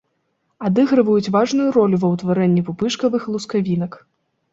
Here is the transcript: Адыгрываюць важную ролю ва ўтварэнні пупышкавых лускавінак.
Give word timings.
Адыгрываюць 0.67 1.31
важную 1.35 1.67
ролю 1.75 1.99
ва 2.05 2.09
ўтварэнні 2.13 2.63
пупышкавых 2.71 3.29
лускавінак. 3.35 3.93